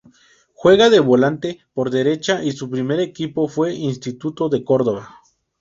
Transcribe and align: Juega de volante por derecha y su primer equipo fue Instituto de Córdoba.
Juega 0.55 0.89
de 0.89 0.99
volante 0.99 1.59
por 1.75 1.91
derecha 1.91 2.43
y 2.43 2.53
su 2.53 2.71
primer 2.71 2.99
equipo 3.01 3.47
fue 3.47 3.75
Instituto 3.75 4.49
de 4.49 4.63
Córdoba. 4.63 5.19